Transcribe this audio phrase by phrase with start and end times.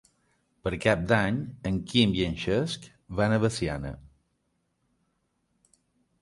[0.67, 1.35] Per Cap d'Any
[1.71, 2.87] en Quim i en Cesc
[3.21, 3.93] van a Veciana.